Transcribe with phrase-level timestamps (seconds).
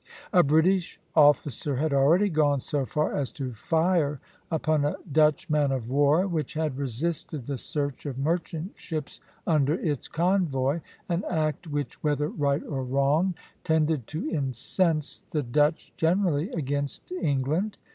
[0.33, 5.71] A British officer had already gone so far as to fire upon a Dutch man
[5.71, 11.67] of war which had resisted the search of merchant ships under its convoy; an act
[11.67, 17.77] which, whether right or wrong, tended to incense the Dutch generally against England.